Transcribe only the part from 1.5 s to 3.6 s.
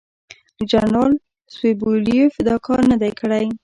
سوبولیف دا کار نه دی کړی.